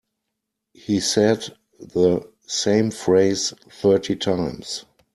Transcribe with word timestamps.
He 0.73 0.99
said 0.99 1.45
the 1.79 2.27
same 2.47 2.89
phrase 2.89 3.53
thirty 3.69 4.15
times. 4.15 4.85